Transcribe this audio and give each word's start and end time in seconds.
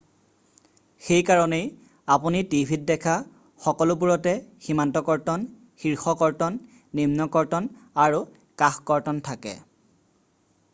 সেইকাৰণেই 1.07 1.67
আপুনি 2.15 2.41
টিভিত 2.53 2.87
দেখা 2.91 3.13
সকলোবোৰতে 3.67 4.33
সীমান্ত 4.69 5.05
কৰ্তন 5.11 5.45
শীৰ্ষ 5.85 6.17
কৰ্তন, 6.25 6.59
নিম্ন 7.03 7.31
কৰ্তন 7.39 7.71
আৰু 8.07 8.25
কাষ 8.65 8.83
কৰ্তন 8.93 9.23
থাকে। 9.31 9.57